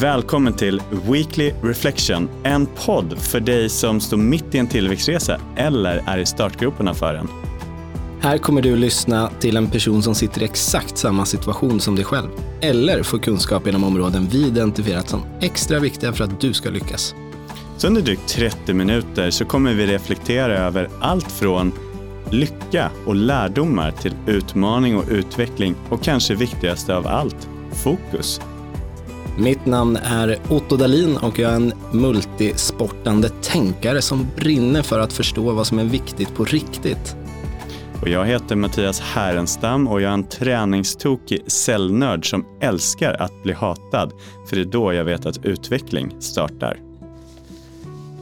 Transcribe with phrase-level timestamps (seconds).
[0.00, 6.02] Välkommen till Weekly Reflection, en podd för dig som står mitt i en tillväxtresa eller
[6.06, 7.28] är i startgroparna för den.
[8.20, 12.04] Här kommer du lyssna till en person som sitter i exakt samma situation som dig
[12.04, 12.28] själv.
[12.60, 17.14] Eller får kunskap inom områden vi identifierat som extra viktiga för att du ska lyckas.
[17.76, 21.72] Så under drygt 30 minuter så kommer vi reflektera över allt från
[22.30, 27.48] lycka och lärdomar till utmaning och utveckling och kanske viktigaste av allt,
[27.84, 28.40] fokus.
[29.40, 35.12] Mitt namn är Otto Dalin och jag är en multisportande tänkare som brinner för att
[35.12, 37.16] förstå vad som är viktigt på riktigt.
[38.02, 43.52] Och jag heter Mattias Härenstam och jag är en träningstokig cellnörd som älskar att bli
[43.52, 44.12] hatad,
[44.48, 46.80] för det är då jag vet att utveckling startar.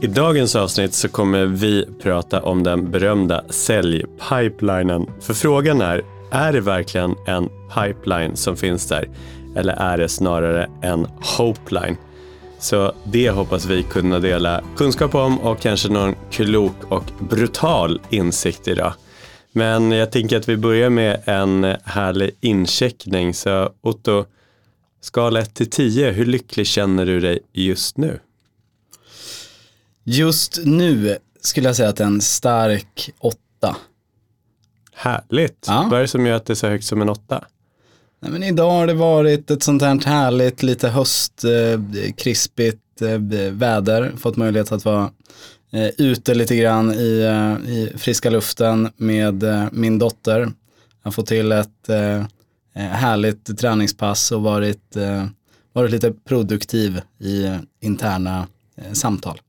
[0.01, 5.05] I dagens avsnitt så kommer vi prata om den berömda säljpipelinen.
[5.21, 9.09] För frågan är, är det verkligen en pipeline som finns där?
[9.57, 11.97] Eller är det snarare en hopeline?
[12.59, 18.67] Så det hoppas vi kunna dela kunskap om och kanske någon klok och brutal insikt
[18.67, 18.93] idag.
[19.51, 23.33] Men jag tänker att vi börjar med en härlig incheckning.
[23.33, 24.25] Så Otto,
[25.01, 28.19] skala 1 till 10, hur lycklig känner du dig just nu?
[30.03, 33.75] Just nu skulle jag säga att en stark åtta.
[34.93, 35.65] Härligt.
[35.67, 35.87] Ja.
[35.91, 37.45] Vad är det som gör att det är så högt som en åtta?
[38.19, 44.13] Nej, men idag har det varit ett sånt här härligt, lite höstkrispigt eh, eh, väder.
[44.17, 45.11] Fått möjlighet att vara
[45.71, 50.39] eh, ute lite grann i, eh, i friska luften med eh, min dotter.
[50.39, 50.53] Jag
[51.03, 52.21] har fått till ett eh,
[52.75, 55.25] eh, härligt träningspass och varit, eh,
[55.73, 59.41] varit lite produktiv i eh, interna eh, samtal.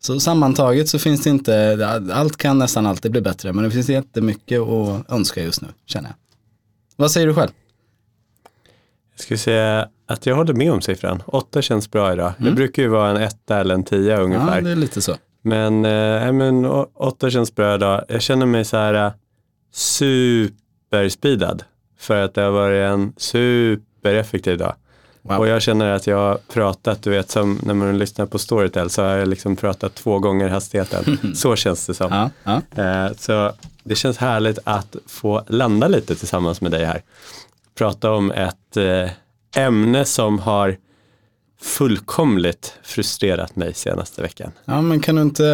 [0.00, 3.88] Så sammantaget så finns det inte, allt kan nästan alltid bli bättre, men det finns
[3.88, 6.16] jättemycket att önska just nu, känner jag.
[6.96, 7.50] Vad säger du själv?
[9.14, 11.22] Jag skulle säga att jag håller med om siffran.
[11.26, 12.32] Åtta känns bra idag.
[12.38, 14.44] Det brukar ju vara en etta eller en tia ungefär.
[14.46, 14.54] Mm.
[14.54, 15.16] Ja, det är lite så.
[15.42, 16.64] Men, eh, men
[16.94, 18.04] åtta känns bra idag.
[18.08, 19.12] Jag känner mig så här eh,
[19.72, 21.62] superspeedad.
[21.98, 24.74] För att det har varit en supereffektiv dag.
[25.22, 25.38] Wow.
[25.38, 28.90] Och jag känner att jag har pratat, du vet som när man lyssnar på Storytel
[28.90, 31.18] så har jag liksom pratat två gånger hastigheten.
[31.34, 32.30] så känns det som.
[32.44, 32.82] Ja, ja.
[32.82, 33.52] Eh, Så
[33.84, 37.02] det känns härligt att få landa lite tillsammans med dig här.
[37.74, 39.10] Prata om ett eh,
[39.56, 40.76] ämne som har
[41.60, 44.52] fullkomligt frustrerat mig senaste veckan.
[44.64, 45.46] ja, men kan du inte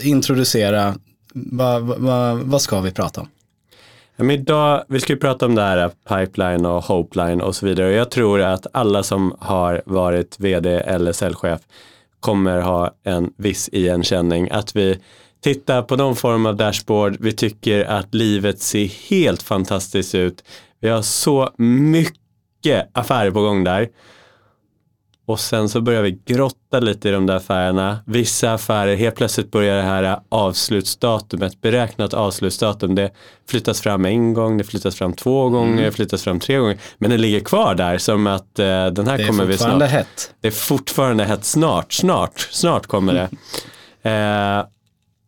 [0.00, 0.94] eh, introducera,
[1.34, 3.28] vad, vad, vad ska vi prata om?
[4.16, 7.92] Men idag, vi ska ju prata om det här pipeline och hopeline och så vidare.
[7.92, 11.60] Jag tror att alla som har varit vd eller säljchef
[12.20, 14.48] kommer ha en viss igenkänning.
[14.50, 14.98] Att vi
[15.40, 20.44] tittar på någon form av dashboard, vi tycker att livet ser helt fantastiskt ut.
[20.82, 23.88] Vi har så mycket affärer på gång där.
[25.26, 27.98] Och sen så börjar vi grotta lite i de där affärerna.
[28.06, 33.10] Vissa affärer, helt plötsligt börjar det här avslutsdatumet, beräknat avslutsdatum, det
[33.48, 36.78] flyttas fram en gång, det flyttas fram två gånger, det flyttas fram tre gånger.
[36.98, 39.88] Men det ligger kvar där som att eh, den här Det är kommer vi fortfarande
[39.88, 39.98] snart.
[39.98, 40.34] hett.
[40.40, 43.28] Det är fortfarande hett snart, snart, snart kommer det.
[44.04, 44.64] Eh,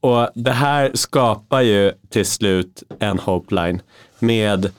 [0.01, 3.83] och det här skapar ju till slut en hopeline
[4.19, 4.73] med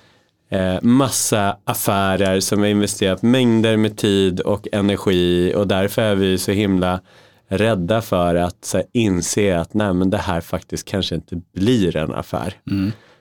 [0.55, 6.37] eh, massa affärer som vi investerat mängder med tid och energi och därför är vi
[6.37, 6.99] så himla
[7.47, 11.95] rädda för att så här, inse att nej men det här faktiskt kanske inte blir
[11.95, 12.53] en affär.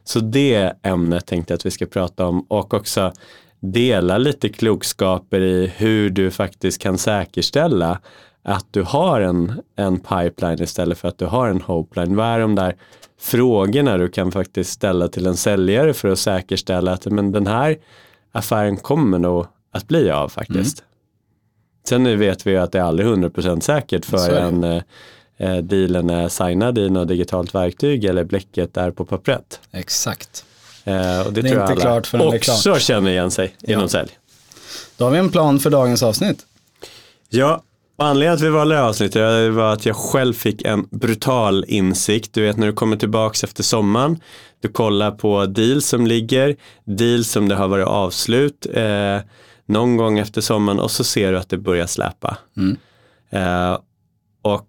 [0.04, 3.12] Så det ämnet tänkte jag att vi ska prata om och också
[3.60, 8.00] dela lite klokskaper i hur du faktiskt kan säkerställa
[8.44, 12.16] att du har en, en pipeline istället för att du har en hopeline.
[12.16, 12.76] Vad är de där
[13.20, 17.76] frågorna du kan faktiskt ställa till en säljare för att säkerställa att men den här
[18.32, 20.84] affären kommer nog att bli av faktiskt.
[21.88, 24.40] Sen vet vi ju att det är aldrig 100% säkert Så är för det.
[24.40, 24.82] en eh,
[25.36, 29.60] eh, dealen är signad i något digitalt verktyg eller bläcket är på pappret.
[29.72, 30.44] Exakt.
[30.84, 32.80] Eh, och det, Det är tror jag inte alla klart förrän det är också klart.
[32.80, 33.88] känner igen sig inom Ja.
[33.88, 34.10] sälj.
[34.96, 36.46] Då har vi en plan för dagens avsnitt.
[37.28, 37.62] Ja,
[37.96, 41.64] anledningen till att vi valde det här avsnittet var att jag själv fick en brutal
[41.68, 42.34] insikt.
[42.34, 44.20] Du vet när du kommer tillbaks efter sommaren,
[44.60, 49.18] du kollar på deals som ligger, deals som det har varit avslut eh,
[49.66, 52.38] någon gång efter sommaren och så ser du att det börjar släpa.
[52.56, 52.76] Mm.
[53.30, 53.78] Eh,
[54.42, 54.68] och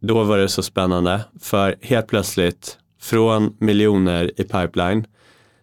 [0.00, 5.06] då var det så spännande för helt plötsligt från miljoner i pipeline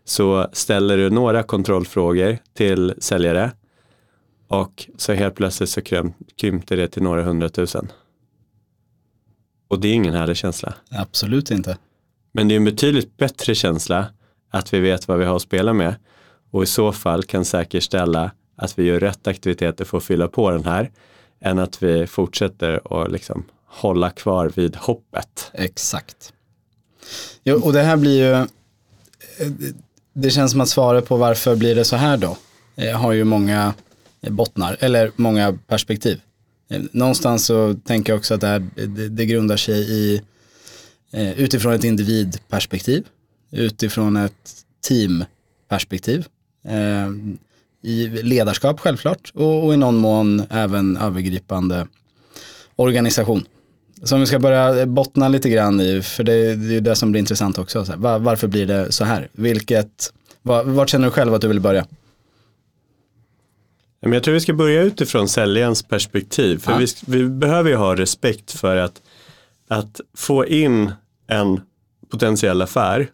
[0.06, 3.52] så ställer du några kontrollfrågor till säljare
[4.48, 7.92] och så helt plötsligt så krym, krympte det till några hundratusen.
[9.68, 10.74] Och det är ingen härlig känsla.
[10.92, 11.78] Absolut inte.
[12.32, 14.06] Men det är en betydligt bättre känsla
[14.50, 15.96] att vi vet vad vi har att spela med
[16.52, 20.52] och i så fall kan säkerställa att vi gör rätt aktiviteter för att fylla på
[20.52, 20.92] den här
[21.40, 25.52] än att vi fortsätter att liksom hålla kvar vid hoppet.
[25.54, 26.34] Exakt.
[27.44, 28.48] Jo, och det här blir ju, eh,
[30.14, 32.38] det känns som att svaret på varför blir det så här då,
[32.76, 33.74] eh, har ju många
[34.30, 36.22] bottnar, eller många perspektiv.
[36.70, 40.22] Eh, någonstans så tänker jag också att det här det, det grundar sig i
[41.12, 43.06] eh, utifrån ett individperspektiv,
[43.52, 46.26] utifrån ett teamperspektiv,
[46.68, 47.10] eh,
[47.82, 51.88] i ledarskap självklart och, och i någon mån även övergripande
[52.76, 53.46] organisation.
[54.04, 57.20] Som vi ska börja bottna lite grann i, för det, är ju det som blir
[57.20, 57.84] intressant också.
[57.84, 59.30] Här, var, varför blir det så här?
[59.32, 61.86] Vilket, var, vart känner du själv att du vill börja?
[64.14, 66.58] Jag tror vi ska börja utifrån säljarens perspektiv.
[66.58, 66.78] För ja.
[66.78, 69.02] vi, vi, behöver ju ha respekt för att,
[69.68, 70.92] att få in
[71.28, 71.62] en
[72.10, 73.08] potentiell affär,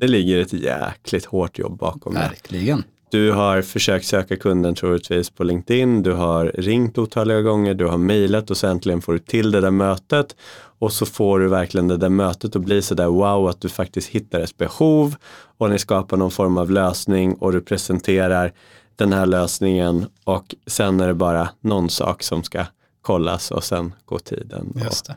[0.00, 2.76] det ligger ett jäkligt hårt jobb bakom Verkligen.
[2.76, 2.84] det.
[3.10, 7.98] Du har försökt söka kunden troligtvis på LinkedIn, du har ringt otaliga gånger, du har
[7.98, 10.36] mejlat och så äntligen får du till det där mötet
[10.78, 14.08] och så får du verkligen det där mötet att bli sådär wow att du faktiskt
[14.08, 15.14] hittar ett behov
[15.58, 18.52] och ni skapar någon form av lösning och du presenterar
[18.96, 22.64] den här lösningen och sen är det bara någon sak som ska
[23.02, 24.72] kollas och sen går tiden.
[24.74, 25.16] Det.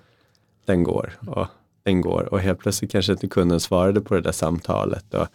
[0.65, 1.47] Den går och
[1.83, 5.13] den går och helt plötsligt kanske inte kunden svarade på det där samtalet.
[5.13, 5.27] Och,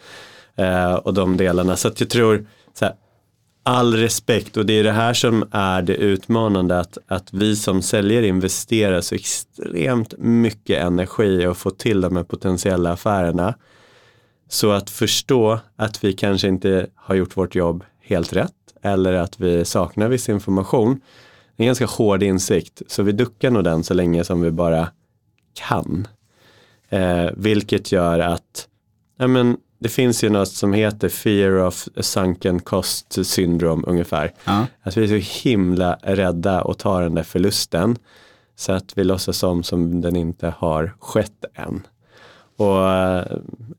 [0.63, 1.77] eh, och de delarna.
[1.77, 2.95] Så att jag tror, så här,
[3.63, 7.83] all respekt och det är det här som är det utmanande att, att vi som
[7.83, 13.55] säljare investerar så extremt mycket energi och få till de här potentiella affärerna.
[14.49, 18.53] Så att förstå att vi kanske inte har gjort vårt jobb helt rätt
[18.83, 21.01] eller att vi saknar viss information.
[21.57, 24.51] Det är en ganska hård insikt så vi duckar nog den så länge som vi
[24.51, 24.89] bara
[25.55, 26.09] kan.
[26.89, 28.69] Eh, vilket gör att
[29.19, 34.33] ja, men, det finns ju något som heter fear of sunken cost syndrom ungefär.
[34.45, 34.67] Ja.
[34.83, 37.99] Att vi är så himla rädda att ta den där förlusten
[38.57, 41.87] så att vi låtsas som som den inte har skett än.
[42.59, 43.25] Och eh,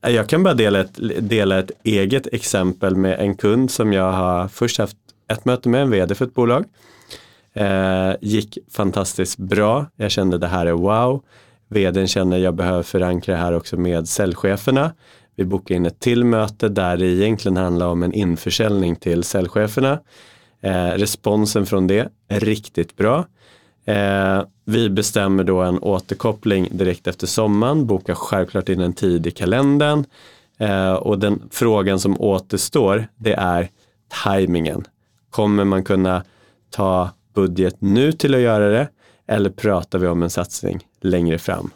[0.00, 4.48] jag kan bara dela ett, dela ett eget exempel med en kund som jag har
[4.48, 4.96] först haft
[5.28, 6.64] ett möte med, en vd för ett bolag.
[7.52, 11.22] Eh, gick fantastiskt bra, jag kände det här är wow.
[11.68, 14.92] Vdn känner jag behöver förankra det här också med säljcheferna.
[15.36, 20.00] Vi bokade in ett till möte där det egentligen handlar om en införsäljning till säljcheferna.
[20.60, 23.26] Eh, responsen från det är riktigt bra.
[23.84, 29.30] Eh, vi bestämmer då en återkoppling direkt efter sommaren, bokar självklart in en tid i
[29.30, 30.04] kalendern
[30.58, 33.68] eh, och den frågan som återstår det är
[34.08, 34.84] tajmingen.
[35.30, 36.24] Kommer man kunna
[36.70, 38.88] ta budget nu till att göra det
[39.26, 41.70] eller pratar vi om en satsning längre fram?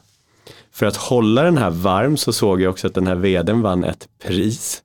[0.72, 3.84] För att hålla den här varm så såg jag också att den här vdn vann
[3.84, 4.82] ett pris.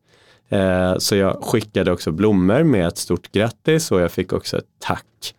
[0.49, 4.65] Eh, så jag skickade också blommor med ett stort grattis och jag fick också ett
[4.79, 5.35] tack.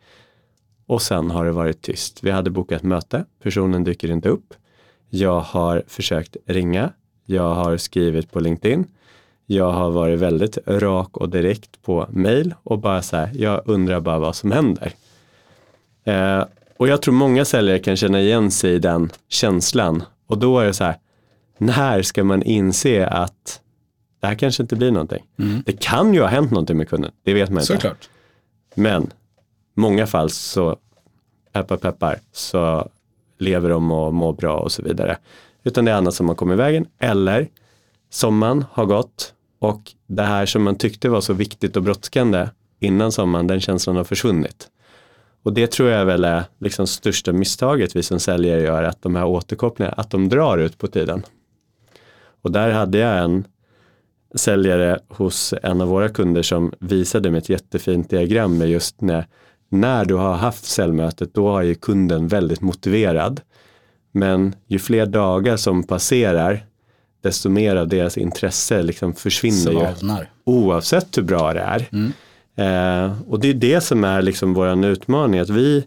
[0.91, 2.23] Och sen har det varit tyst.
[2.23, 4.55] Vi hade bokat möte, personen dyker inte upp.
[5.11, 6.93] Jag har försökt ringa,
[7.25, 8.85] jag har skrivit på LinkedIn.
[9.47, 14.01] Jag har varit väldigt rak och direkt på mail och bara så här, jag undrar
[14.01, 14.93] bara vad som händer.
[16.05, 16.45] Eh,
[16.77, 20.67] och jag tror många säljare kan känna igen sig i den känslan och då är
[20.67, 20.97] det så här,
[21.59, 23.61] när ska man inse att
[24.21, 25.25] det här kanske inte blir någonting.
[25.39, 25.63] Mm.
[25.67, 27.73] Det kan ju ha hänt någonting med kunden, det vet man inte.
[27.73, 28.09] Såklart.
[28.75, 29.11] Men
[29.75, 30.77] många fall så,
[31.53, 32.89] peppar peppar, så
[33.39, 35.17] lever de och mår bra och så vidare.
[35.65, 36.87] Utan det är annat som har kommit i vägen.
[36.99, 37.49] Eller
[38.11, 42.49] sommaren har gått och det här som man tyckte var så viktigt och brådskande
[42.81, 44.71] innan sommaren, den känslan har försvunnit.
[45.43, 49.17] Och det tror jag väl är liksom största misstaget vi som säljare gör, att de
[49.17, 51.23] här återkopplingarna, att de drar ut på tiden.
[52.43, 53.45] Och där hade jag en
[54.35, 59.27] säljare hos en av våra kunder som visade mig ett jättefint diagram med just när,
[59.71, 63.41] när du har haft säljmötet, då har ju kunden väldigt motiverad.
[64.13, 66.67] Men ju fler dagar som passerar,
[67.23, 70.21] desto mer av deras intresse liksom försvinner Svalnar.
[70.21, 70.27] ju.
[70.45, 71.89] Oavsett hur bra det är.
[71.93, 72.13] Mm.
[72.57, 75.87] Eh, och det är det som är liksom vår utmaning, att vi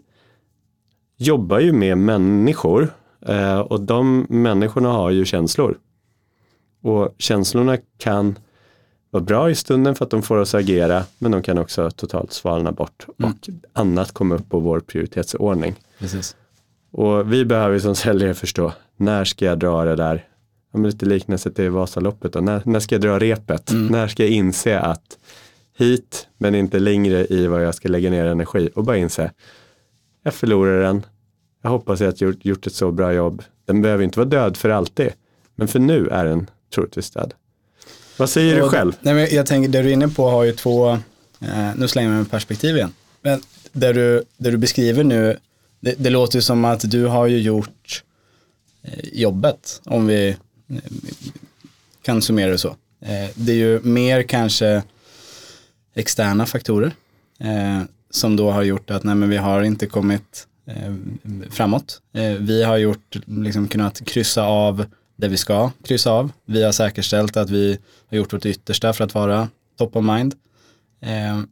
[1.16, 2.88] jobbar ju med människor
[3.26, 5.78] eh, och de människorna har ju känslor.
[6.82, 8.38] Och känslorna kan
[9.14, 11.90] vara bra i stunden för att de får oss att agera, men de kan också
[11.90, 13.30] totalt svalna bort mm.
[13.30, 15.74] och annat kommer upp på vår prioritetsordning.
[15.98, 16.36] Precis.
[16.90, 20.28] Och vi behöver som säljare förstå, när ska jag dra det där,
[20.72, 22.40] ja, lite liknelse till Vasaloppet, då.
[22.40, 23.70] När, när ska jag dra repet?
[23.70, 23.86] Mm.
[23.86, 25.18] När ska jag inse att
[25.76, 29.30] hit men inte längre i vad jag ska lägga ner energi och bara inse,
[30.22, 31.06] jag förlorar den,
[31.62, 34.56] jag hoppas att jag gjort, gjort ett så bra jobb, den behöver inte vara död
[34.56, 35.10] för alltid,
[35.54, 37.34] men för nu är den troligtvis död.
[38.16, 38.92] Vad säger och, du själv?
[39.00, 40.98] Nej, men jag tänker, det du är inne på har ju två,
[41.48, 42.92] Eh, nu slänger jag med perspektiv igen.
[43.22, 43.42] Men
[43.72, 45.38] det du, det du beskriver nu,
[45.80, 48.02] det, det låter ju som att du har ju gjort
[48.82, 50.76] eh, jobbet, om vi eh,
[52.02, 52.76] kan summera det så.
[53.00, 54.82] Eh, det är ju mer kanske
[55.94, 56.92] externa faktorer
[57.40, 60.94] eh, som då har gjort att nej, men vi har inte kommit eh,
[61.50, 62.00] framåt.
[62.12, 66.32] Eh, vi har gjort, liksom kunnat kryssa av det vi ska kryssa av.
[66.44, 70.34] Vi har säkerställt att vi har gjort vårt yttersta för att vara top of mind.
[71.00, 71.42] Eh,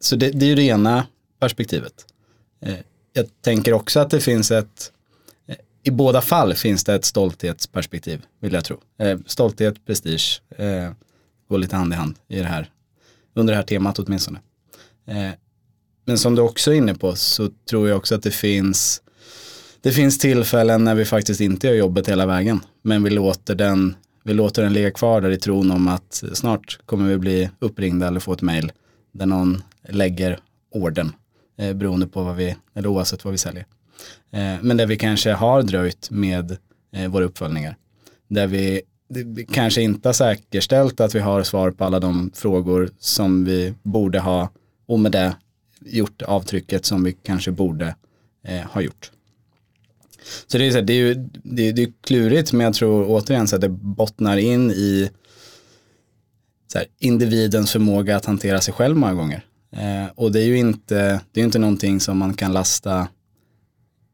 [0.00, 1.06] så det, det, är ju det ena
[1.40, 2.06] perspektivet.
[2.60, 2.78] Eh,
[3.12, 4.92] jag tänker också att det finns ett,
[5.46, 8.80] eh, i båda fall finns det ett stolthetsperspektiv, vill jag tro.
[8.98, 10.90] Eh, stolthet, prestige, eh,
[11.48, 12.70] går lite hand i hand i det här,
[13.34, 14.38] under det här temat åtminstone.
[15.06, 15.30] Eh,
[16.04, 19.02] men som du också är inne på så tror jag också att det finns
[19.82, 22.60] det finns tillfällen när vi faktiskt inte gör jobbet hela vägen.
[22.82, 23.94] Men vi låter den,
[24.24, 28.06] vi låter den ligga kvar där i tron om att snart kommer vi bli uppringda
[28.06, 28.72] eller få ett mail
[29.12, 30.38] där någon lägger
[30.70, 31.12] orden
[31.58, 33.66] eh, beroende på vad vi, eller oavsett vad vi säljer.
[34.32, 36.56] Eh, men där vi kanske har dröjt med
[36.92, 37.76] eh, våra uppföljningar.
[38.28, 42.90] Där vi, vi kanske inte har säkerställt att vi har svar på alla de frågor
[42.98, 44.48] som vi borde ha
[44.86, 45.36] och med det
[45.80, 47.94] gjort avtrycket som vi kanske borde
[48.44, 49.10] eh, ha gjort.
[50.46, 52.74] Så det är, så här, det är ju det är, det är klurigt men jag
[52.74, 55.10] tror återigen så att det bottnar in i
[56.72, 59.44] så här, individens förmåga att hantera sig själv många gånger.
[59.72, 63.08] Eh, och det är ju inte, det är inte någonting som man kan lasta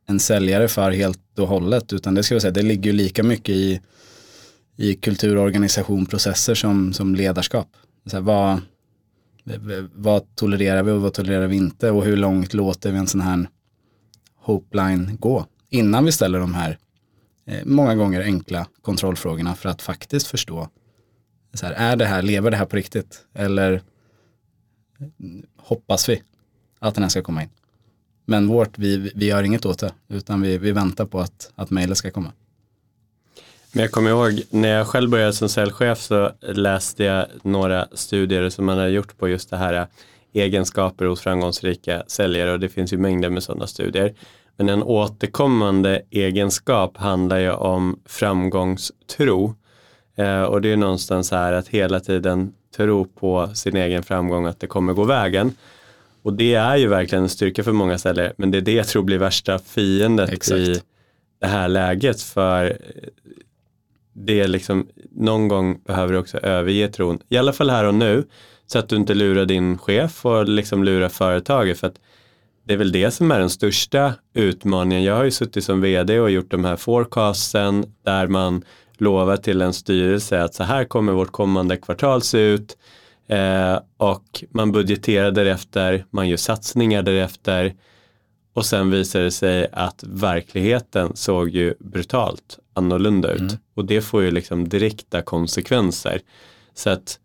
[0.09, 3.23] en säljare för helt och hållet utan det ska jag säga, det ligger ju lika
[3.23, 3.81] mycket i,
[4.77, 7.69] i kultur, organisation, processer som, som ledarskap.
[8.07, 8.61] Så här, vad,
[9.95, 13.21] vad tolererar vi och vad tolererar vi inte och hur långt låter vi en sån
[13.21, 13.49] här
[14.37, 15.47] hopeline gå
[15.77, 16.79] innan vi ställer de här
[17.47, 20.69] eh, många gånger enkla kontrollfrågorna för att faktiskt förstå
[21.55, 23.83] så här, är det här, lever det här på riktigt eller
[25.21, 26.23] mm, hoppas vi
[26.79, 27.49] att den här ska komma in.
[28.25, 31.71] Men vårt, vi, vi gör inget åt det utan vi, vi väntar på att, att
[31.71, 32.33] mejlet ska komma.
[33.73, 38.51] Men jag kommer ihåg när jag själv började som säljchef så läste jag några studier
[38.51, 39.87] som man har gjort på just det här eh,
[40.33, 44.15] egenskaper hos framgångsrika säljare och det finns ju mängder med sådana studier.
[44.57, 49.55] Men en återkommande egenskap handlar ju om framgångstro.
[50.17, 54.61] Eh, och det är någonstans här att hela tiden tro på sin egen framgång, att
[54.61, 55.53] det kommer gå vägen.
[56.23, 58.87] Och det är ju verkligen en styrka för många säljare, men det är det jag
[58.87, 60.59] tror blir värsta fiendet Exakt.
[60.59, 60.81] i
[61.41, 62.23] det här läget.
[62.23, 62.79] För
[64.13, 67.95] det är liksom, någon gång behöver du också överge tron, i alla fall här och
[67.95, 68.25] nu,
[68.67, 71.79] så att du inte lurar din chef och liksom lurar företaget.
[71.79, 72.01] För att
[72.67, 75.05] det är väl det som är den största utmaningen.
[75.05, 78.65] Jag har ju suttit som vd och gjort de här forecasten där man
[78.99, 82.77] lovar till en styrelse att så här kommer vårt kommande kvartal se ut
[83.29, 87.75] eh, och man budgeterar därefter, man gör satsningar därefter
[88.55, 93.41] och sen visar det sig att verkligheten såg ju brutalt annorlunda ut.
[93.41, 93.57] Mm.
[93.75, 96.21] Och det får ju liksom direkta konsekvenser.
[96.75, 97.19] Så att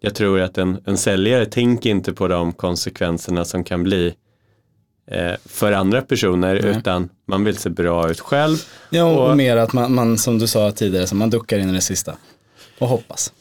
[0.00, 4.14] jag tror att en, en säljare tänker inte på de konsekvenserna som kan bli
[5.44, 6.76] för andra personer Nej.
[6.78, 8.56] utan man vill se bra ut själv.
[8.90, 11.70] Ja och, och mer att man, man, som du sa tidigare, så man duckar in
[11.70, 12.14] i det sista
[12.78, 13.32] och hoppas.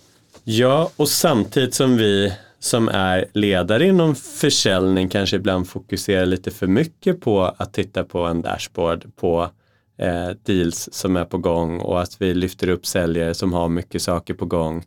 [0.43, 6.67] Ja och samtidigt som vi som är ledare inom försäljning kanske ibland fokuserar lite för
[6.67, 9.49] mycket på att titta på en dashboard på
[9.97, 14.01] eh, deals som är på gång och att vi lyfter upp säljare som har mycket
[14.01, 14.83] saker på gång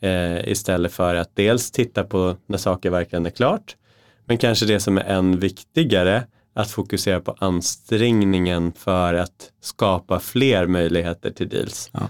[0.00, 3.76] eh, istället för att dels titta på när saker verkligen är klart
[4.26, 10.66] men kanske det som är än viktigare att fokusera på ansträngningen för att skapa fler
[10.66, 12.00] möjligheter till deals ja.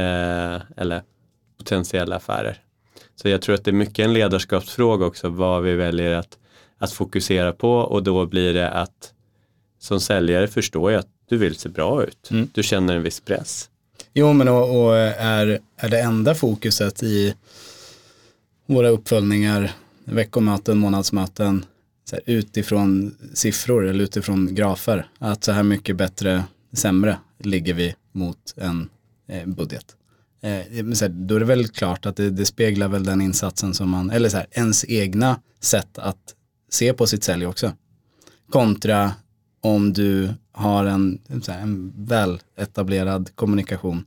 [0.00, 1.02] eh, eller
[1.58, 2.60] potentiella affärer.
[3.14, 6.38] Så jag tror att det är mycket en ledarskapsfråga också vad vi väljer att,
[6.78, 9.12] att fokusera på och då blir det att
[9.78, 12.30] som säljare förstår jag att du vill se bra ut.
[12.30, 12.48] Mm.
[12.54, 13.70] Du känner en viss press.
[14.14, 17.34] Jo, men och, och, är, är det enda fokuset i
[18.66, 19.72] våra uppföljningar,
[20.10, 21.64] veckomöten, månadsmöten,
[22.04, 27.94] så här, utifrån siffror eller utifrån grafer, att så här mycket bättre, sämre ligger vi
[28.12, 28.88] mot en
[29.28, 29.96] eh, budget.
[30.40, 33.74] Eh, så här, då är det väl klart att det, det, speglar väl den insatsen
[33.74, 36.34] som man, eller så här, ens egna sätt att
[36.70, 37.72] se på sitt sälj också.
[38.50, 39.12] Kontra
[39.60, 44.04] om du har en, här, en väl etablerad kommunikation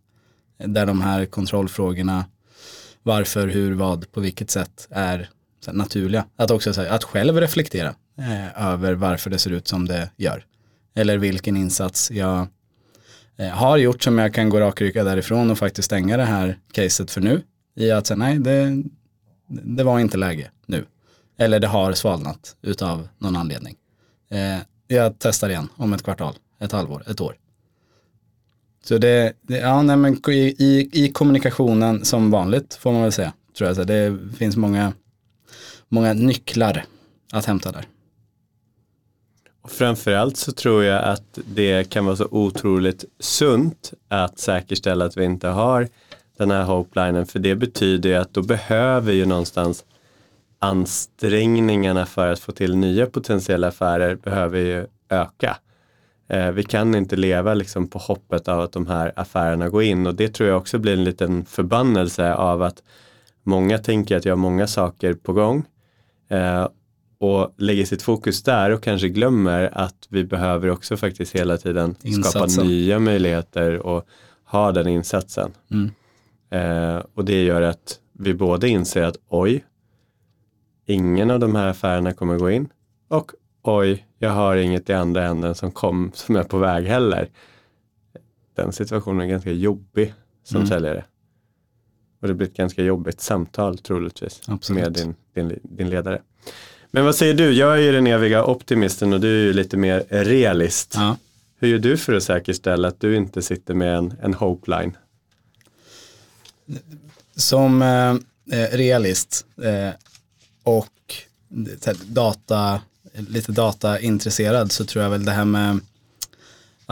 [0.59, 2.25] eh, där de här kontrollfrågorna,
[3.03, 5.29] varför, hur, vad, på vilket sätt är
[5.67, 6.25] naturliga.
[6.35, 10.45] Att också här, att själv reflektera eh, över varför det ser ut som det gör.
[10.95, 12.47] Eller vilken insats jag
[13.37, 17.11] eh, har gjort som jag kan gå rakryggad därifrån och faktiskt stänga det här caset
[17.11, 17.41] för nu.
[17.75, 18.83] I att säga nej, det,
[19.47, 20.85] det var inte läge nu.
[21.37, 23.75] Eller det har svalnat utav någon anledning.
[24.29, 27.37] Eh, jag testar igen om ett kvartal, ett halvår, ett år.
[28.83, 33.11] Så det, det ja, nej, men i, i, i kommunikationen som vanligt får man väl
[33.11, 33.33] säga.
[33.57, 33.75] Tror jag.
[33.75, 34.93] Så det finns många,
[35.91, 36.85] många nycklar
[37.31, 37.85] att hämta där.
[39.61, 45.17] Och framförallt så tror jag att det kan vara så otroligt sunt att säkerställa att
[45.17, 45.87] vi inte har
[46.37, 47.25] den här hopelinen.
[47.25, 49.85] För det betyder ju att då behöver ju någonstans
[50.59, 55.57] ansträngningarna för att få till nya potentiella affärer behöver ju öka.
[56.29, 60.07] Eh, vi kan inte leva liksom på hoppet av att de här affärerna går in
[60.07, 62.83] och det tror jag också blir en liten förbannelse av att
[63.43, 65.65] många tänker att jag har många saker på gång
[66.31, 66.67] eh,
[67.19, 71.95] och lägger sitt fokus där och kanske glömmer att vi behöver också faktiskt hela tiden
[72.03, 72.49] Insatsen.
[72.49, 74.05] skapa nya möjligheter och
[74.45, 75.51] ha den insatsen.
[75.71, 75.91] Mm.
[76.49, 79.65] Eh, och det gör att vi både inser att oj,
[80.85, 82.69] ingen av de här affärerna kommer gå in
[83.07, 83.31] och
[83.63, 87.29] oj, jag har inget i andra änden som, kom, som är på väg heller.
[88.55, 90.67] Den situationen är ganska jobbig som Mm.
[90.67, 91.03] säljare.
[92.21, 94.83] Och det blir ett ganska jobbigt samtal troligtvis Absolut.
[94.83, 96.21] med din, din, din ledare.
[96.91, 97.51] Men vad säger du?
[97.51, 100.93] Jag är ju den eviga optimisten och du är ju lite mer realist.
[100.95, 101.17] Ja.
[101.59, 104.97] Hur gör du för att säkerställa att du inte sitter med en, en hopeline?
[107.35, 108.11] Som eh,
[108.59, 109.89] eh, realist eh,
[110.63, 111.15] och
[111.85, 112.81] här, data,
[113.13, 115.79] lite dataintresserad så tror jag väl det här med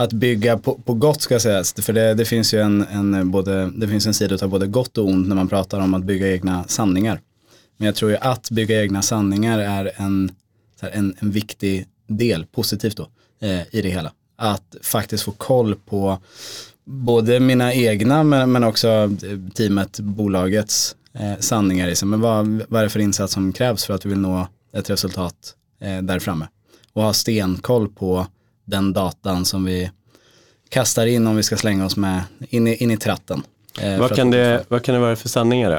[0.02, 1.72] att bygga på, på gott ska sägas.
[1.72, 4.66] För det, det finns ju en, en, eh, både, det finns en sida av både
[4.66, 7.20] gott och ont när man pratar om att bygga egna sanningar.
[7.76, 10.32] Men jag tror ju att bygga egna sanningar är en,
[10.80, 13.08] här, en, en viktig del, positivt då,
[13.40, 14.12] eh, i det hela.
[14.36, 16.18] Att faktiskt få koll på
[16.84, 22.08] både mina egna men, men också eh, teamet, bolagets eh, sanningar i sig.
[22.08, 24.90] Men vad, vad är det för insats som krävs för att vi vill nå ett
[24.90, 26.46] resultat eh, där framme?
[26.92, 28.26] Och ha stenkoll på
[28.70, 29.90] den datan som vi
[30.68, 33.42] kastar in om vi ska slänga oss med in i, in i tratten.
[33.80, 35.76] Eh, Vad kan, det, vad kan det vara för sanningar då?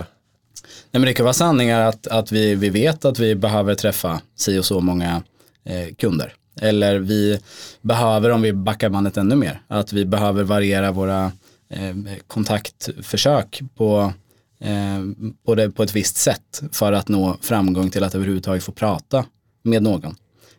[0.91, 4.21] Nej, men det kan vara sanningar att, att vi, vi vet att vi behöver träffa
[4.35, 5.23] si och så många
[5.65, 6.33] eh, kunder.
[6.61, 7.39] Eller vi
[7.81, 11.31] behöver, om vi backar bandet ännu mer, att vi behöver variera våra
[11.69, 11.95] eh,
[12.27, 14.13] kontaktförsök på,
[14.59, 14.99] eh,
[15.45, 19.25] på, det, på ett visst sätt för att nå framgång till att överhuvudtaget få prata
[19.63, 20.15] med någon.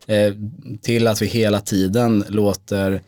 [0.07, 0.35] Eh,
[0.83, 3.03] till att vi hela tiden låter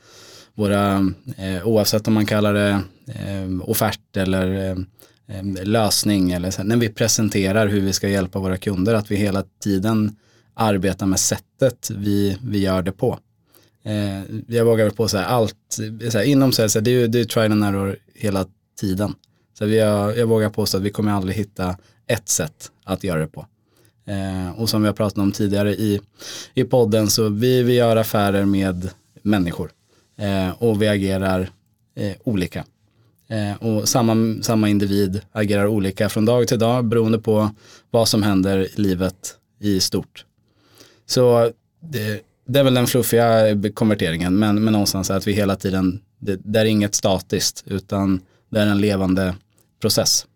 [0.55, 4.77] våra, eh, oavsett om man kallar det eh, offert eller eh,
[5.37, 9.17] eh lösning eller så, när vi presenterar hur vi ska hjälpa våra kunder, att vi
[9.17, 10.17] hela tiden
[10.55, 13.19] arbetar med sättet vi, vi gör det på.
[13.85, 15.57] Eh, jag vågar väl på så här, allt,
[16.11, 18.47] så här, inom sales, det är ju det är trial and error hela
[18.81, 19.15] tiden.
[19.59, 21.77] Så vi har, jag vågar påstå att vi kommer aldrig hitta
[22.07, 23.47] ett sätt att göra det på.
[24.07, 26.01] Eh, och som vi har pratat om tidigare i,
[26.55, 28.91] i podden så vi, vi gör affärer med
[29.23, 29.71] människor
[30.19, 31.51] eh, och vi agerar
[31.97, 32.65] eh, olika.
[33.29, 37.51] Eh, och samma, samma individ agerar olika från dag till dag beroende på
[37.91, 40.25] vad som händer i livet i stort.
[41.07, 46.01] Så det, det är väl den fluffiga konverteringen men, men någonstans att vi hela tiden,
[46.19, 49.35] det, det är inget statiskt utan det är en levande
[49.81, 50.27] process.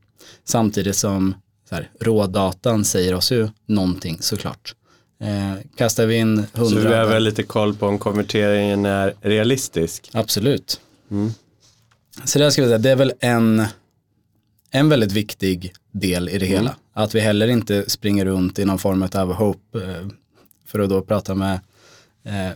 [0.45, 1.35] Samtidigt som
[1.69, 4.75] så här, rådatan säger oss ju någonting såklart.
[5.21, 10.11] Eh, kastar vi in Så vi behöver lite koll på om konverteringen är realistisk.
[10.13, 10.81] absolut.
[11.11, 11.33] Mm.
[12.25, 13.65] Så det ska vi säga, det är väl en,
[14.71, 16.77] en väldigt viktig del i det hela.
[16.93, 20.07] Att vi heller inte springer runt i någon form av hope, eh,
[20.67, 21.61] för att då prata med
[22.25, 22.51] eh,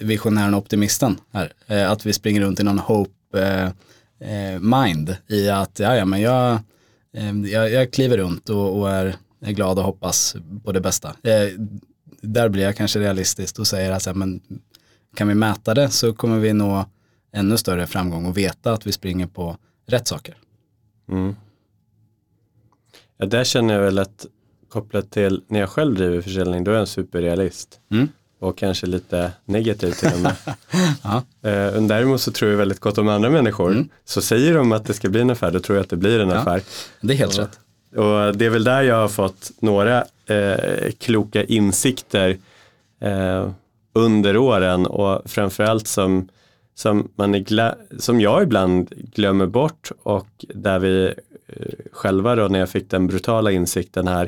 [0.00, 1.52] visionären och optimisten här.
[1.66, 3.12] Eh, att vi springer runt i någon hope
[4.60, 6.58] mind i att ja, ja, men jag,
[7.52, 11.08] jag, jag kliver runt och, och är, är glad och hoppas på det bästa.
[11.08, 11.60] Eh,
[12.22, 14.40] där blir jag kanske realistisk och säger att men
[15.14, 16.84] kan vi mäta det så kommer vi nå
[17.32, 20.36] ännu större framgång och veta att vi springer på rätt saker.
[21.08, 21.36] Mm.
[23.16, 24.26] Ja, där känner jag väl att
[24.68, 27.80] kopplat till när jag själv driver försäljning, då är jag en superrealist.
[27.90, 28.08] Mm.
[28.40, 30.32] Och kanske lite negativ till och med.
[31.02, 31.22] Ja.
[31.50, 33.70] Eh, däremot så tror jag väldigt gott om andra människor.
[33.72, 33.88] Mm.
[34.04, 36.20] Så säger de att det ska bli en affär, då tror jag att det blir
[36.20, 36.36] en Ja.
[36.36, 36.62] affär.
[37.00, 37.42] Det är helt Ja.
[37.42, 37.58] rätt.
[37.96, 42.36] Och det är väl där jag har fått några eh, kloka insikter
[43.00, 43.50] eh,
[43.92, 46.28] under åren och framförallt som,
[46.74, 51.04] som, man är som jag ibland glömmer bort och där vi
[51.46, 54.24] eh, själva då när jag fick den brutala insikten här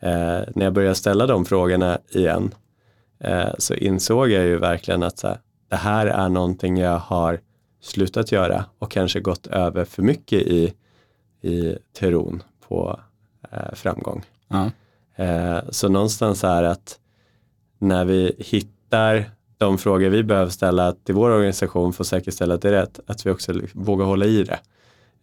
[0.00, 2.54] eh, när jag började ställa de frågorna igen
[3.58, 7.40] så insåg jag ju verkligen att så här, det här är någonting jag har
[7.80, 10.74] slutat göra och kanske gått över för mycket i,
[11.42, 13.00] i teorin på
[13.50, 14.22] eh, framgång.
[14.48, 14.70] Ja.
[15.24, 16.98] Eh, så någonstans är att
[17.78, 22.62] när vi hittar de frågor vi behöver ställa till vår organisation för att säkerställa att
[22.62, 24.58] det är rätt, att vi också vågar hålla i det.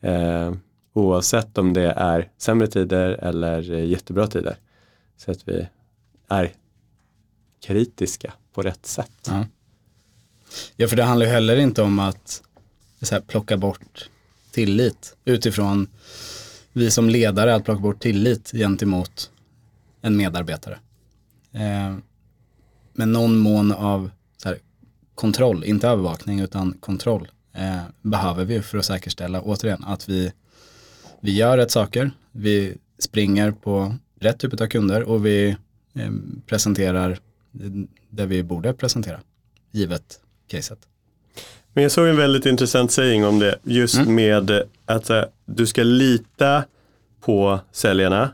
[0.10, 0.54] Eh,
[0.94, 4.56] oavsett om det är sämre tider eller jättebra tider.
[5.18, 5.68] Så att vi
[6.28, 6.52] är
[7.62, 9.28] kritiska på rätt sätt.
[9.28, 9.46] Ja.
[10.76, 12.44] ja, för det handlar ju heller inte om att
[13.02, 14.10] så här, plocka bort
[14.52, 15.88] tillit utifrån
[16.74, 19.32] vi som ledare att plocka bort tillit gentemot
[20.02, 20.80] en medarbetare.
[21.52, 21.96] Eh,
[22.94, 24.12] men någon mån av
[24.46, 24.60] här,
[25.16, 30.34] kontroll, inte övervakning utan kontroll eh, behöver vi för att säkerställa återigen att vi,
[31.20, 35.50] vi gör rätt saker, vi springer på rätt typ av kunder och vi
[35.94, 36.12] eh,
[36.46, 37.20] presenterar
[38.10, 39.20] det vi borde presentera,
[39.72, 40.80] givet caset.
[41.74, 44.16] Men jag såg en väldigt intressant saying om det, just mm.
[44.16, 44.52] med
[44.86, 46.64] att här, du ska lita
[47.22, 48.30] på säljarna,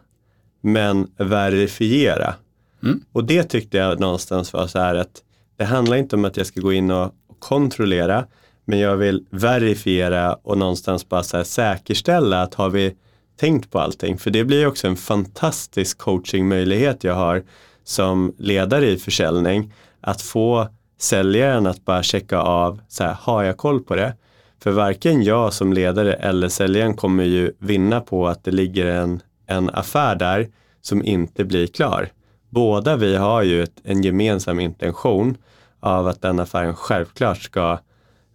[0.61, 2.35] men verifiera.
[2.83, 3.03] Mm.
[3.11, 5.23] Och det tyckte jag någonstans var så här att
[5.57, 8.25] det handlar inte om att jag ska gå in och kontrollera,
[8.65, 12.95] men jag vill verifiera och någonstans bara så säkerställa att har vi
[13.35, 14.17] tänkt på allting.
[14.17, 17.43] För det blir också en fantastisk coachingmöjlighet jag har
[17.87, 19.73] som ledare i försäljning.
[20.01, 24.15] Att få säljaren att bara checka av, så här, har jag koll på det?
[24.63, 29.21] För varken jag som ledare eller säljaren kommer ju vinna på att det ligger en,
[29.45, 30.49] en affär där
[30.81, 32.09] som inte blir klar.
[32.49, 35.37] Båda vi har ju ett, en gemensam intention
[35.79, 37.79] av att den affären självklart ska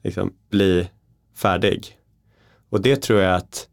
[0.02, 0.88] liksom, bli
[1.36, 1.98] färdig.
[2.70, 3.68] Och det tror jag att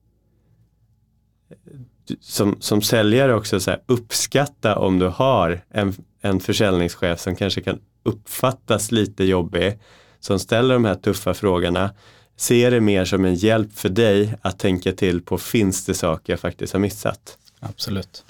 [2.22, 7.62] som, som säljare också så här, uppskatta om du har en, en försäljningschef som kanske
[7.62, 9.80] kan uppfattas lite jobbig,
[10.20, 11.92] som ställer de här tuffa frågorna.
[12.36, 16.34] Se det mer som en hjälp för dig att tänka till på finns det saker
[16.34, 17.38] jag faktiskt har missat?
[17.60, 18.26] Absolut.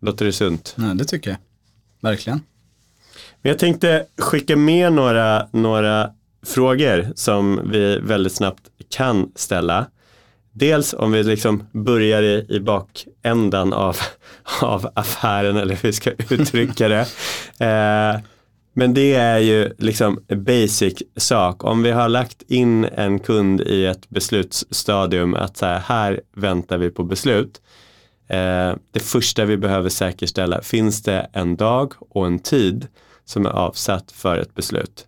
[0.00, 0.74] Låter det sunt?
[0.76, 1.38] Nej, det tycker jag.
[2.00, 2.40] Verkligen.
[3.42, 6.10] Men jag tänkte skicka med några, några
[6.42, 9.86] frågor som vi väldigt snabbt kan ställa.
[10.52, 13.96] Dels om vi liksom börjar i, i bakändan av,
[14.62, 17.06] av affären eller hur vi ska uttrycka det.
[17.58, 18.20] Eh,
[18.74, 21.64] men det är ju liksom basic sak.
[21.64, 26.78] Om vi har lagt in en kund i ett beslutsstadium att så här, här väntar
[26.78, 27.60] vi på beslut.
[28.28, 32.86] Eh, det första vi behöver säkerställa, finns det en dag och en tid
[33.24, 35.06] som är avsatt för ett beslut?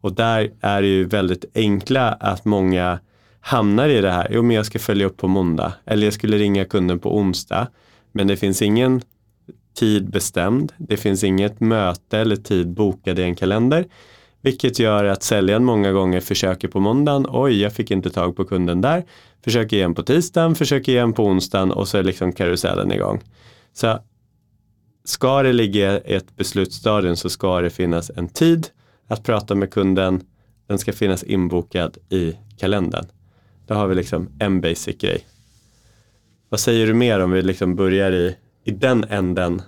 [0.00, 2.98] Och där är det ju väldigt enkla att många
[3.42, 6.38] hamnar i det här, jo men jag ska följa upp på måndag eller jag skulle
[6.38, 7.68] ringa kunden på onsdag.
[8.12, 9.02] Men det finns ingen
[9.74, 13.86] tid bestämd, det finns inget möte eller tid bokad i en kalender.
[14.40, 18.44] Vilket gör att säljaren många gånger försöker på måndagen, oj jag fick inte tag på
[18.44, 19.04] kunden där.
[19.44, 23.20] Försöker igen på tisdagen, försöker igen på onsdagen och så är liksom karusellen igång.
[23.72, 23.98] Så
[25.04, 28.68] ska det ligga i ett beslutsstadium så ska det finnas en tid
[29.08, 30.20] att prata med kunden.
[30.66, 33.06] Den ska finnas inbokad i kalendern.
[33.66, 35.26] Då har vi liksom en basic grej.
[36.48, 39.62] Vad säger du mer om vi liksom börjar i, i den änden?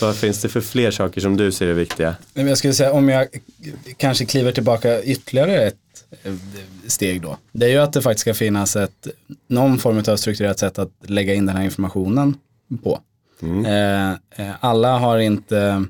[0.00, 2.16] Vad finns det för fler saker som du ser är viktiga?
[2.34, 3.28] Jag skulle säga om jag
[3.96, 5.76] kanske kliver tillbaka ytterligare ett
[6.22, 6.34] eh,
[6.86, 7.38] steg då.
[7.52, 9.08] Det är ju att det faktiskt ska finnas ett,
[9.46, 12.36] någon form av strukturerat sätt att lägga in den här informationen
[12.82, 13.00] på.
[13.42, 13.66] Mm.
[13.66, 15.84] Eh, eh alla har inte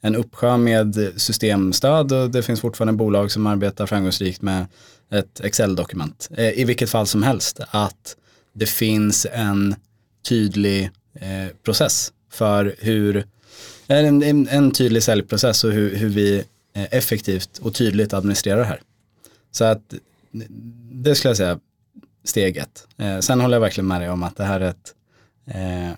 [0.00, 4.66] en uppsjö med systemstöd och det finns fortfarande bolag som arbetar framgångsrikt med
[5.14, 6.28] ett Excel-dokument.
[6.36, 8.16] Eh, I vilket fall som helst att
[8.52, 9.74] det finns en
[10.28, 13.26] tydlig eh, process för hur,
[13.86, 18.64] en, en, en tydlig säljprocess och hur, hur vi eh, effektivt och tydligt administrerar det
[18.64, 18.80] här.
[19.50, 19.94] Så att
[20.92, 21.58] det skulle jag säga
[22.24, 22.86] steg ett.
[22.98, 24.94] Eh, sen håller jag verkligen med dig om att det här är ett,
[25.46, 25.90] eh,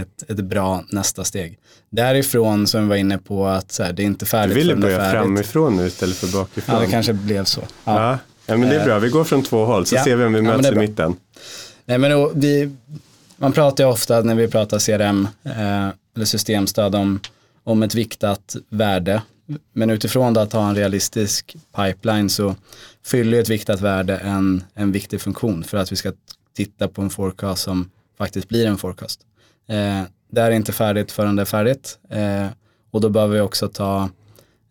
[0.00, 1.58] ett, ett bra nästa steg.
[1.90, 4.76] Därifrån som vi var inne på att så här, det är inte färdigt Du ville
[4.76, 6.74] börja framifrån nu istället för bakifrån.
[6.74, 7.62] Ja, det kanske blev så.
[7.84, 8.18] Ja.
[8.50, 8.56] Ja.
[8.56, 8.98] Men det är bra.
[8.98, 10.04] Vi går från två håll så ja.
[10.04, 11.16] ser vi om vi möts ja, i mitten.
[11.84, 12.76] Nej, men då, vi,
[13.36, 17.20] man pratar ju ofta när vi pratar CRM eh, eller systemstöd om,
[17.64, 19.22] om ett viktat värde.
[19.72, 22.54] Men utifrån att ha en realistisk pipeline så
[23.06, 26.12] fyller ett viktat värde en, en viktig funktion för att vi ska
[26.56, 29.20] titta på en forecast som faktiskt blir en forecast.
[29.68, 32.46] Eh, det är inte färdigt förrän det är färdigt eh,
[32.90, 34.08] och då behöver vi också ta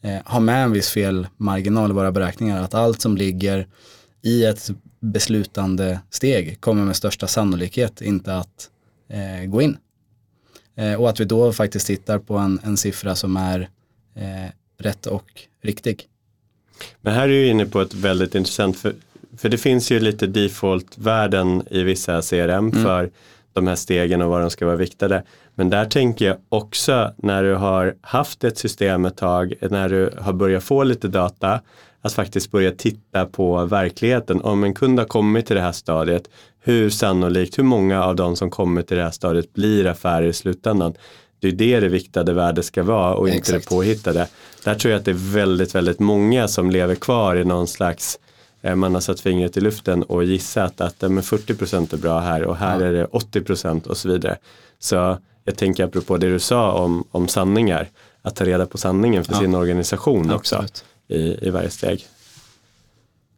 [0.02, 2.64] eh, ha med en viss felmarginal i våra beräkningar.
[2.64, 3.68] Att allt som ligger
[4.22, 8.70] i ett beslutande steg kommer med största sannolikhet inte att
[9.10, 9.78] eh, gå in.
[10.76, 13.70] Eh, och att vi då faktiskt tittar på en, en siffra som är
[14.16, 16.08] eh, rätt och riktig.
[17.02, 18.96] Men här är du inne på ett väldigt intressant, för,
[19.38, 22.84] för det finns ju lite default-värden i vissa CRM mm.
[22.84, 23.12] för
[23.54, 25.24] de här stegen och vad de ska vara viktade.
[25.56, 30.14] Men där tänker jag också när du har haft ett system ett tag, när du
[30.22, 31.62] har börjat få lite data,
[32.02, 34.42] att faktiskt börja titta på verkligheten.
[34.42, 38.36] Om en kund har kommit till det här stadiet, hur sannolikt, hur många av de
[38.36, 40.94] som kommer till det här stadiet blir affärer i slutändan?
[41.40, 43.70] Det är det det viktade värdet ska vara och inte Exakt.
[43.70, 44.28] det påhittade.
[44.64, 48.20] Där tror jag att det är väldigt, väldigt många som lever kvar i någon slags
[48.62, 52.43] man har satt fingret i luften och gissat att eh, men 40% är bra här
[52.43, 52.86] och här Ja.
[52.88, 54.38] är det 80% och så vidare.
[54.80, 57.89] Så jag tänker apropå det du sa om, om sanningar,
[58.22, 59.39] att ta reda på sanningen för Ja.
[59.39, 60.84] sin organisation också Absolut.
[61.08, 62.08] i, i varje steg.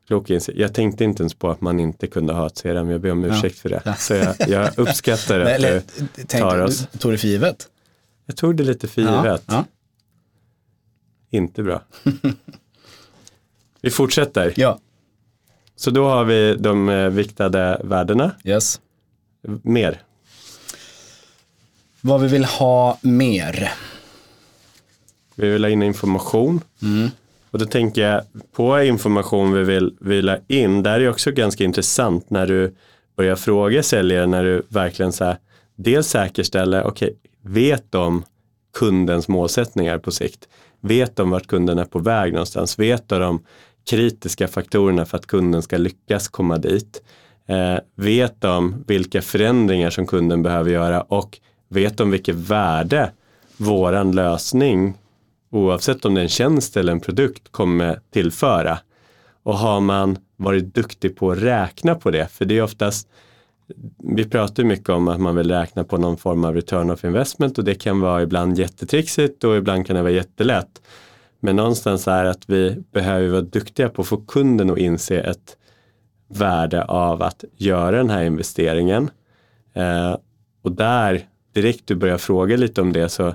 [0.08, 0.30] Klok.
[0.56, 3.24] Jag tänkte inte ens på att man inte kunde ha ett CRM, jag ber om
[3.24, 3.36] Ja.
[3.38, 3.82] ursäkt för det.
[3.86, 3.94] Ja.
[3.96, 5.82] Så jag, jag uppskattar att eller,
[6.16, 6.88] du tar oss.
[6.92, 7.68] du tog det för givet?
[8.26, 9.44] Jag tog det lite för givet.
[9.48, 9.66] Ja,
[11.30, 11.82] Inte bra.
[13.82, 14.54] vi fortsätter.
[14.56, 14.80] ja.
[15.82, 18.32] Så då har vi de eh, viktade värdena.
[18.44, 18.82] yes.
[19.62, 20.02] Mer.
[22.02, 23.72] Vad vi vill ha mer.
[25.36, 26.62] Vi vill ha in information.
[26.82, 27.10] Mm.
[27.52, 28.22] Och då tänker jag
[28.56, 30.84] på information vi vill, ha in.
[30.84, 32.76] Där är också ganska intressant när du
[33.16, 35.38] börjar fråga säljare när du verkligen så här,
[35.76, 38.24] dels säkerställer, okej, vet de
[38.74, 40.48] kundens målsättningar på sikt?
[40.82, 42.80] Vet de vart kunden är på väg någonstans?
[42.80, 43.44] Vet de
[43.92, 47.04] kritiska faktorerna för att kunden ska lyckas komma dit?
[47.48, 53.12] Eh, vet de vilka förändringar som kunden behöver göra och vet de vilket värde
[53.58, 54.94] våran lösning
[55.50, 58.78] oavsett om det är en tjänst eller en produkt kommer tillföra.
[59.44, 63.08] Och har man varit duktig på att räkna på det, för det är oftast
[63.98, 67.58] vi pratar mycket om att man vill räkna på någon form av return of investment
[67.58, 70.82] och det kan vara ibland jättetrixigt och ibland kan det vara jättelätt.
[71.44, 75.58] Men någonstans är att vi behöver vara duktiga på att få kunden att inse ett
[76.28, 79.10] värde av att göra den här investeringen.
[79.74, 80.18] Eh,
[80.62, 83.34] och där, direkt du börjar fråga lite om det så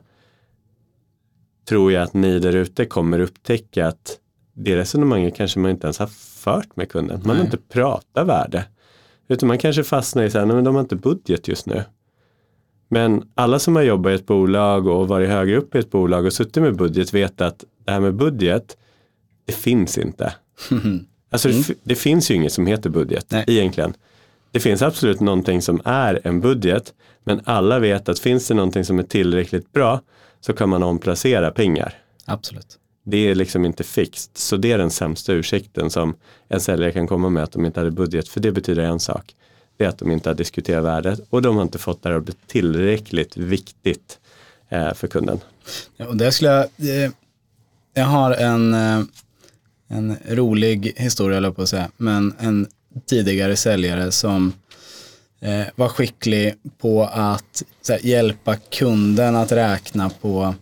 [1.69, 4.19] tror jag att ni där ute kommer upptäcka att
[4.53, 7.21] det resonemanget kanske man inte ens har fört med kunden.
[7.25, 7.45] Man har Nej.
[7.45, 8.65] inte pratat värde.
[9.29, 11.83] Utan man kanske fastnar i så här, men de har inte budget just nu.
[12.89, 16.27] Men alla som har jobbat i ett bolag och varit högre upp i ett bolag
[16.27, 18.77] och suttit med budget vet att det här med budget,
[19.45, 20.35] det finns inte.
[21.31, 23.45] Alltså det, fi- det finns ju inget som heter budget Nej.
[23.47, 23.95] egentligen.
[24.51, 26.95] Det finns absolut någonting som är en budget,
[27.25, 30.01] men alla vet att finns det någonting som är tillräckligt bra
[30.41, 31.95] så kan man omplacera pengar.
[32.25, 32.79] Absolut.
[33.05, 36.15] Det är liksom inte fixt, så det är den sämsta ursäkten som
[36.49, 39.35] en säljare kan komma med att de inte hade budget, för det betyder en sak.
[39.77, 42.25] Det är att de inte har diskuterat värdet och de har inte fått det att
[42.25, 44.19] bli tillräckligt viktigt
[44.69, 45.39] eh, för kunden.
[45.97, 47.11] Ja, och där skulle jag, eh,
[47.97, 49.01] jag har en, eh,
[49.89, 52.67] en rolig historia, jag på att säga, men en
[53.07, 54.53] tidigare säljare som
[55.41, 60.55] eh, var skicklig på att så här, hjälpa kunden att räkna på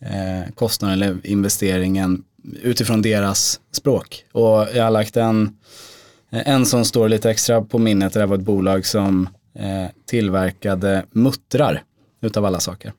[0.00, 2.24] eh, kostnaden eller investeringen
[2.62, 4.24] utifrån deras språk.
[4.32, 5.56] Och jag har lagt en,
[6.30, 11.04] eh, en som står lite extra på minnet, det var ett bolag som eh, tillverkade
[11.10, 11.82] muttrar
[12.20, 12.92] utav alla saker.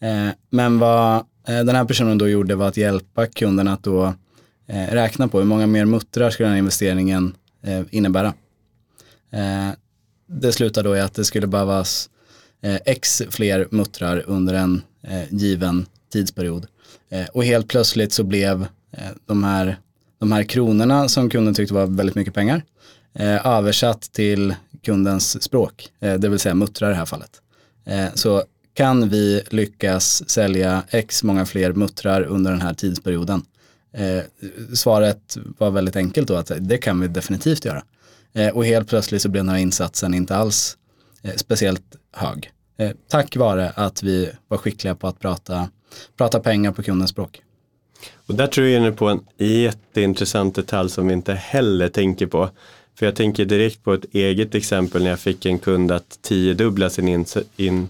[0.00, 4.14] Eh, men vad Eh, den här personen då gjorde var att hjälpa kunden att då
[4.66, 8.34] eh, räkna på hur många mer muttrar skulle den här investeringen eh, innebära.
[10.26, 12.10] Det slutade då i att det skulle behövas
[12.84, 14.82] x fler muttrar under en
[15.30, 16.66] given tidsperiod.
[17.32, 18.66] Och helt plötsligt så blev
[19.26, 19.76] de, här,
[20.18, 22.62] de här kronorna som kunden tyckte var väldigt mycket pengar
[23.44, 27.42] översatt till kundens språk, det vill säga muttrar i det här fallet.
[28.14, 33.42] Så kan vi lyckas sälja x många fler muttrar under den här tidsperioden?
[33.92, 34.22] Eh,
[34.74, 37.82] svaret var väldigt enkelt då, att det kan vi definitivt göra.
[38.32, 40.76] Eh, och helt plötsligt så blev den här insatsen inte alls
[41.22, 42.52] eh, speciellt hög.
[42.76, 45.68] Eh, tack vare att vi var skickliga på att prata,
[46.16, 47.42] prata pengar på kundens språk.
[48.26, 52.26] Och där tror jag är inne på en jätteintressant detalj som vi inte heller tänker
[52.26, 52.50] på.
[52.94, 56.90] För jag tänker direkt på ett eget exempel när jag fick en kund att tiodubbla
[56.90, 57.24] sin, in,
[57.56, 57.88] in,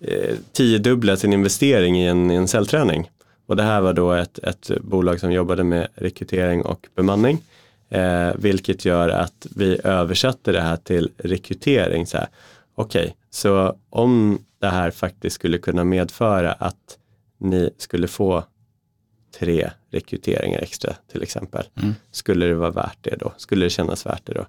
[0.00, 3.10] eh, tiodubbla sin investering i en, i en säljträning.
[3.46, 7.42] Och det här var då ett, ett bolag som jobbade med rekrytering och bemanning.
[7.88, 12.06] Eh, vilket gör att vi översatte det här till rekrytering.
[12.74, 16.98] Okej, så om det här faktiskt skulle kunna medföra att
[17.38, 18.44] ni skulle få
[19.38, 21.64] tre rekryteringar extra till exempel.
[21.82, 21.94] Mm.
[22.10, 23.32] Skulle det vara värt det då?
[23.36, 24.46] Skulle det kännas värt det då?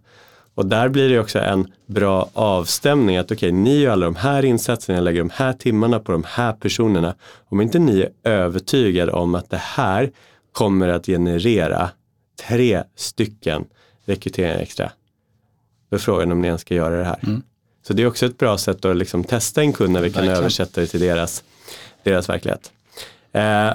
[0.55, 4.45] Och där blir det också en bra avstämning att okej, ni gör alla de här
[4.45, 7.15] insatserna, jag lägger de här timmarna på de här personerna.
[7.49, 10.11] Om inte ni är övertygade om att det här
[10.51, 11.89] kommer att generera
[12.47, 13.65] tre stycken
[14.05, 14.91] rekryteringar extra.
[15.89, 17.19] Då är frågan om ni ens ska göra det här.
[17.23, 17.41] Mm.
[17.87, 20.21] Så det är också ett bra sätt att liksom testa en kund när vi kan
[20.21, 20.37] Verkligen.
[20.37, 21.43] översätta det till deras,
[22.03, 22.71] deras verklighet.
[23.31, 23.71] Eh,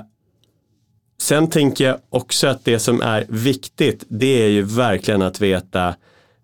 [1.18, 5.94] sen tänker jag också att det som är viktigt, det är ju verkligen att veta,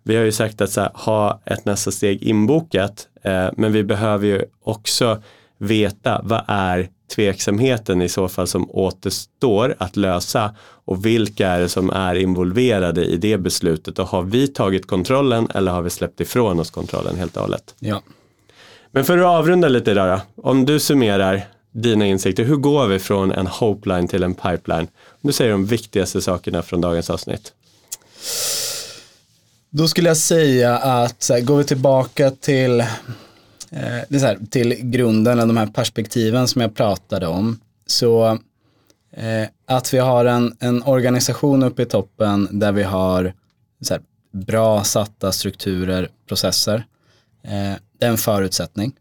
[0.03, 4.27] vi har ju sagt att här, ha ett nästa steg inbokat, eh, men vi behöver
[4.27, 5.21] ju också
[5.57, 11.69] veta vad är tveksamheten i så fall som återstår att lösa och vilka är det
[11.69, 16.21] som är involverade i det beslutet och har vi tagit kontrollen eller har vi släppt
[16.21, 17.75] ifrån oss kontrollen helt och hållet.
[17.79, 18.01] Ja.
[18.91, 22.99] Men för att avrunda lite idag då, om du summerar dina insikter, hur går vi
[22.99, 24.87] från en hopeline till en pipeline?
[25.21, 27.53] Du säger de viktigaste sakerna från dagens avsnitt.
[29.75, 34.39] Då skulle jag säga att så här, går vi tillbaka till, eh, det så här,
[34.49, 38.39] till grunden, eller de här perspektiven som jag pratade om, så
[39.11, 43.33] eh, att vi har en, en organisation uppe i toppen där vi har
[43.81, 46.85] så här, bra satta strukturer, processer,
[47.43, 48.93] eh, det är en förutsättning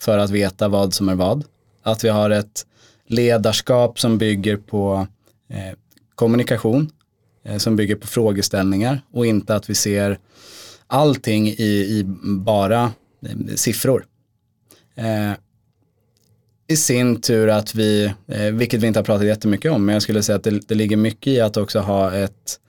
[0.00, 1.44] för att veta vad som är vad.
[1.82, 2.66] Att vi har ett
[3.06, 5.06] ledarskap som bygger på
[5.48, 5.78] eh,
[6.14, 6.90] kommunikation,
[7.48, 10.18] Eh, som bygger på frågeställningar och inte att vi ser
[10.86, 12.92] allting i, i bara
[13.26, 14.04] eh, siffror.
[14.94, 15.32] Eh,
[16.66, 20.02] I sin tur att vi, eh, vilket vi inte har pratat jättemycket om, men jag
[20.02, 22.60] skulle säga att det, det ligger mycket i att också ha ett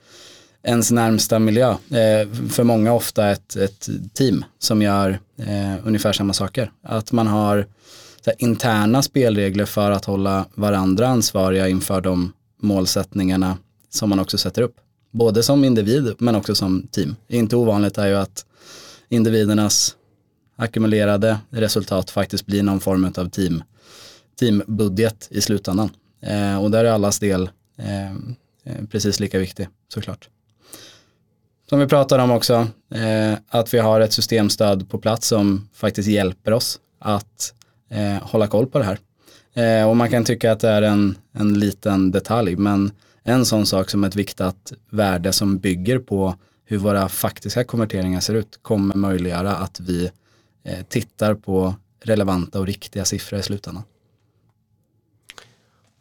[0.62, 1.70] ens närmsta miljö.
[1.70, 6.72] Eh, för många ofta ett, ett team som gör eh, ungefär samma saker.
[6.82, 7.66] Att man har
[8.24, 13.56] så här, interna spelregler för att hålla varandra ansvariga inför de målsättningarna
[13.90, 14.76] som man också sätter upp.
[15.10, 17.16] Både som individ men också som team.
[17.28, 18.46] Inte ovanligt är ju att
[19.08, 19.96] individernas
[20.56, 23.62] ackumulerade resultat faktiskt blir någon form av team,
[24.40, 25.90] teambudget i slutändan.
[26.22, 30.28] Eh, och där är allas del eh, eh precis lika viktig såklart.
[31.68, 36.08] Som vi pratade om också, eh, att vi har ett systemstöd på plats som faktiskt
[36.08, 37.54] hjälper oss att
[37.90, 38.98] eh, hålla koll på det här.
[39.54, 43.66] Eh, och man kan tycka att det är en, en liten detalj, men en sån
[43.66, 48.94] sak som ett viktat värde som bygger på hur våra faktiska konverteringar ser ut kommer
[48.94, 50.10] möjliggöra att vi
[50.64, 53.82] eh, tittar på relevanta och riktiga siffror i slutändan.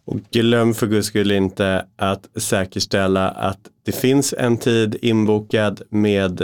[0.05, 6.41] Och glöm för guds skull inte att säkerställa att det finns en tid inbokad med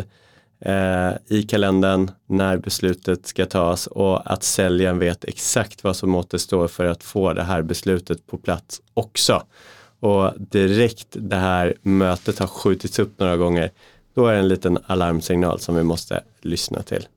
[0.60, 6.68] eh, i kalendern när beslutet ska tas och att säljaren vet exakt vad som återstår
[6.68, 9.44] för att få det här beslutet på plats också.
[10.06, 13.72] Och direkt det här mötet har skjutits upp några gånger,
[14.16, 17.08] då är det en liten alarmsignal som vi måste lyssna till.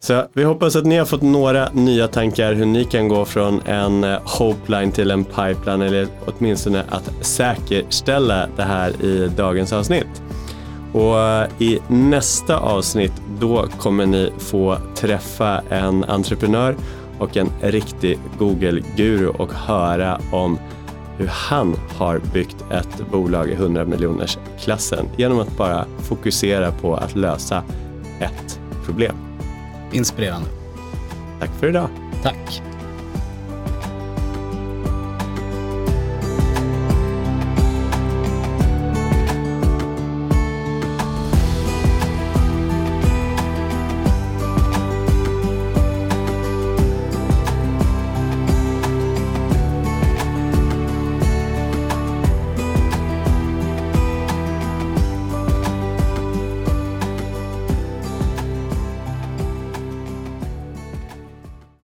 [0.00, 3.60] Så vi hoppas att ni har fått några nya tankar hur ni kan gå från
[3.66, 10.22] en eh, hopeline till en pipeline eller åtminstone att säkerställa det här i dagens avsnitt.
[10.92, 16.76] Och eh, i nästa avsnitt då kommer ni få träffa en entreprenör
[17.18, 20.58] och en riktig Google-guru och höra om
[21.18, 26.94] hur han har byggt ett bolag i 100 miljoners klassen genom att bara fokusera på
[26.96, 27.62] att lösa
[28.20, 29.16] ett problem.
[29.92, 30.48] Inspirerande.
[31.40, 31.88] Tack för idag.
[32.22, 32.62] Tack.